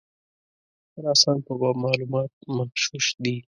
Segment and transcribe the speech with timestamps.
[0.03, 0.03] د
[0.93, 3.35] خراسان په باب معلومات مغشوش دي.